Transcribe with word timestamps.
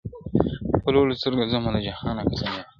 په 0.83 0.89
لوړو 0.95 1.17
سترګو 1.19 1.49
ځمه 1.51 1.69
له 1.73 1.79
جهانه 1.85 2.21
قاسم 2.27 2.45
یاره- 2.53 2.65